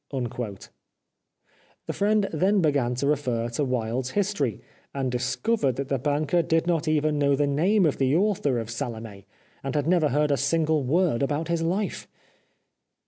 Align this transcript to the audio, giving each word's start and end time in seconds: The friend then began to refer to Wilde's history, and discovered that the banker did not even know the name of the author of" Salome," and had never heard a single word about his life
The 0.09 1.93
friend 1.93 2.27
then 2.33 2.59
began 2.59 2.95
to 2.95 3.05
refer 3.05 3.49
to 3.49 3.63
Wilde's 3.63 4.09
history, 4.09 4.59
and 4.95 5.11
discovered 5.11 5.75
that 5.75 5.89
the 5.89 5.99
banker 5.99 6.41
did 6.41 6.65
not 6.65 6.87
even 6.87 7.19
know 7.19 7.35
the 7.35 7.45
name 7.45 7.85
of 7.85 7.99
the 7.99 8.15
author 8.15 8.57
of" 8.57 8.71
Salome," 8.71 9.27
and 9.63 9.75
had 9.75 9.85
never 9.85 10.07
heard 10.09 10.31
a 10.31 10.37
single 10.37 10.81
word 10.83 11.21
about 11.21 11.49
his 11.49 11.61
life 11.61 12.07